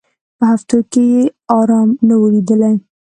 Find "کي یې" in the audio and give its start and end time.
0.91-1.23